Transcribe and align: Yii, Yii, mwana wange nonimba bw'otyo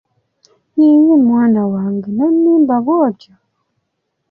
Yii, 0.75 0.99
Yii, 1.03 1.21
mwana 1.27 1.61
wange 1.73 2.09
nonimba 2.17 2.75
bw'otyo 2.85 3.33